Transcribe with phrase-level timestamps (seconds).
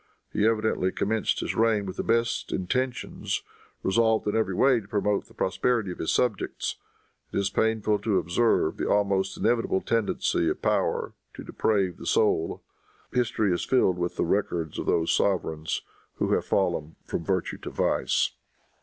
[0.33, 3.43] He evidently commenced his reign with the best intentions,
[3.83, 6.77] resolved, in every way, to promote the prosperity of his subjects.
[7.31, 12.63] It is painful to observe the almost inevitable tendency of power to deprave the soul.
[13.13, 15.83] History is filled with the records of those sovereigns
[16.15, 18.31] who have fallen from virtue to vice.